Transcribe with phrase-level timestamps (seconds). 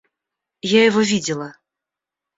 [0.71, 1.53] Я его видела.